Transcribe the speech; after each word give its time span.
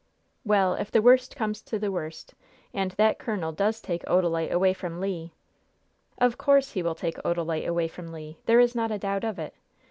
"Well, 0.43 0.73
if 0.73 0.89
the 0.89 0.99
worst 0.99 1.35
comes 1.35 1.61
to 1.61 1.77
the 1.77 1.91
worst, 1.91 2.33
and 2.73 2.89
that 2.93 3.19
colonel 3.19 3.51
does 3.51 3.79
take 3.79 4.03
Odalite 4.05 4.49
away 4.51 4.73
from 4.73 4.99
Le" 4.99 5.29
"Of 6.27 6.39
course 6.39 6.71
he 6.71 6.81
will 6.81 6.95
take 6.95 7.19
Odalite 7.23 7.67
away 7.67 7.87
from 7.87 8.11
Le. 8.11 8.33
There 8.47 8.59
is 8.59 8.73
not 8.73 8.89
a 8.91 8.97
doubt 8.97 9.23
of 9.23 9.37
it. 9.37 9.53